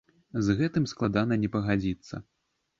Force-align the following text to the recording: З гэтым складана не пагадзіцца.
З 0.47 0.55
гэтым 0.61 0.87
складана 0.95 1.39
не 1.45 1.53
пагадзіцца. 1.59 2.25